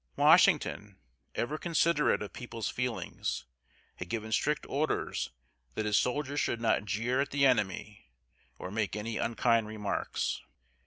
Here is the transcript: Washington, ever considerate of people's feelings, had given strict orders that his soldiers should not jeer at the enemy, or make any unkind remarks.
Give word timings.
Washington, 0.15 0.97
ever 1.35 1.59
considerate 1.59 2.23
of 2.23 2.33
people's 2.33 2.69
feelings, 2.71 3.45
had 3.97 4.09
given 4.09 4.31
strict 4.31 4.65
orders 4.67 5.29
that 5.75 5.85
his 5.85 5.95
soldiers 5.95 6.39
should 6.39 6.59
not 6.59 6.85
jeer 6.85 7.21
at 7.21 7.29
the 7.29 7.45
enemy, 7.45 8.09
or 8.57 8.71
make 8.71 8.95
any 8.95 9.17
unkind 9.17 9.67
remarks. 9.67 10.41